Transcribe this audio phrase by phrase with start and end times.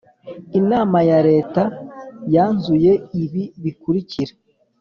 [0.59, 1.63] Inama ya leta
[2.33, 2.91] yanzuye
[3.23, 4.33] ibi bikurikira